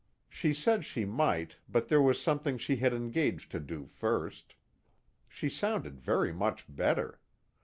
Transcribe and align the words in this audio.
She 0.29 0.55
said 0.55 0.83
she 0.83 1.05
might, 1.05 1.57
but 1.69 1.87
there 1.87 2.01
was 2.01 2.19
something 2.19 2.57
she 2.57 2.77
had 2.77 2.91
engaged 2.91 3.51
to 3.51 3.59
do 3.59 3.85
first. 3.85 4.55
She 5.29 5.47
sounded 5.47 6.01
very 6.01 6.33
much 6.33 6.65
better. 6.67 7.19